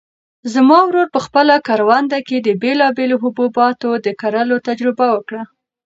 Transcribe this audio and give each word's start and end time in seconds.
زما 0.53 0.79
ورور 0.85 1.07
په 1.15 1.19
خپله 1.25 1.55
کرونده 1.67 2.19
کې 2.27 2.37
د 2.41 2.47
بېلابېلو 2.61 3.15
حبوباتو 3.23 3.89
د 4.05 4.07
کرلو 4.21 4.57
تجربه 4.67 5.05
وکړه. 5.15 5.43